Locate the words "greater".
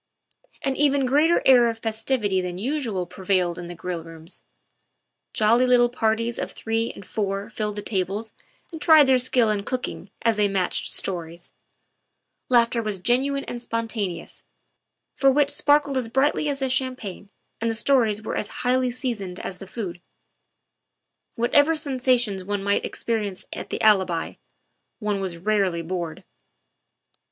1.05-1.43